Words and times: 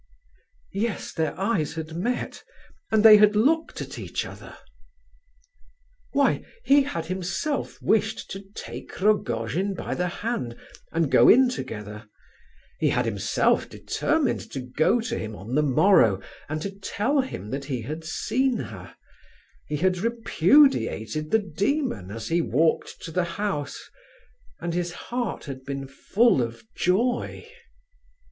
(Yes, 0.73 1.13
their 1.13 1.39
eyes 1.39 1.75
had 1.75 1.95
met, 1.95 2.43
and 2.91 3.05
they 3.05 3.17
had 3.17 3.35
looked 3.35 3.81
at 3.81 3.99
each 3.99 4.25
other.) 4.25 4.57
Why, 6.13 6.43
he 6.65 6.81
had 6.81 7.05
himself 7.05 7.79
wished 7.83 8.31
to 8.31 8.43
take 8.55 8.99
Rogojin 8.99 9.75
by 9.75 9.93
the 9.93 10.07
hand 10.07 10.57
and 10.91 11.11
go 11.11 11.29
in 11.29 11.49
together, 11.49 12.09
he 12.79 12.89
had 12.89 13.05
himself 13.05 13.69
determined 13.69 14.39
to 14.53 14.59
go 14.61 14.99
to 15.01 15.19
him 15.19 15.35
on 15.35 15.53
the 15.53 15.61
morrow 15.61 16.19
and 16.49 16.81
tell 16.81 17.21
him 17.21 17.51
that 17.51 17.65
he 17.65 17.83
had 17.83 18.03
seen 18.03 18.57
her, 18.57 18.95
he 19.67 19.75
had 19.77 19.99
repudiated 19.99 21.29
the 21.29 21.37
demon 21.37 22.09
as 22.09 22.29
he 22.29 22.41
walked 22.41 23.03
to 23.03 23.11
the 23.11 23.23
house, 23.37 23.87
and 24.59 24.73
his 24.73 24.91
heart 24.93 25.45
had 25.45 25.63
been 25.63 25.87
full 25.87 26.41
of 26.41 26.63
joy. 26.75 27.47